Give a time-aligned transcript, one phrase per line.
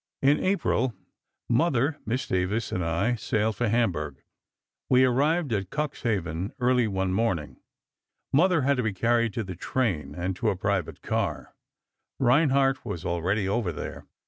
[0.23, 0.95] "In April,
[1.47, 4.23] Mother, Miss Davies and I sailed for Hamburg.
[4.89, 7.57] We arrived at Cuxhaven early one morning.
[8.33, 11.53] Mother had to be carried to the train and to a private car.
[12.17, 14.07] Reinhardt was already over there.